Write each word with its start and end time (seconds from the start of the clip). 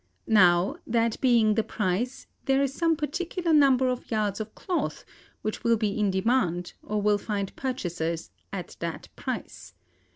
Now, 0.25 0.77
that 0.87 1.21
being 1.21 1.53
the 1.53 1.61
price, 1.63 2.25
there 2.45 2.63
is 2.63 2.73
some 2.73 2.95
particular 2.95 3.53
number 3.53 3.87
of 3.87 4.09
yards 4.09 4.39
of 4.39 4.55
cloth, 4.55 5.05
which 5.43 5.63
will 5.63 5.77
be 5.77 5.91
in 5.95 6.09
demand, 6.09 6.73
or 6.81 6.99
will 6.99 7.19
find 7.19 7.55
purchasers, 7.55 8.31
at 8.51 8.75
that 8.79 9.09
price. 9.15 9.75